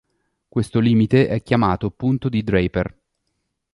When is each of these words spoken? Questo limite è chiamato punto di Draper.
Questo 0.49 0.79
limite 0.79 1.27
è 1.27 1.43
chiamato 1.43 1.91
punto 1.91 2.27
di 2.27 2.41
Draper. 2.41 2.97